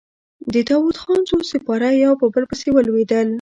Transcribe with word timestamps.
د 0.53 0.55
داوودخان 0.69 1.19
څو 1.29 1.37
سپاره 1.51 1.87
يو 2.03 2.13
په 2.21 2.25
بل 2.33 2.43
پسې 2.49 2.69
ولوېدل. 2.71 3.27